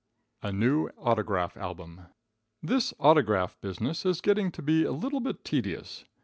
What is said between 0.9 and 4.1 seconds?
Autograph Album. This autograph business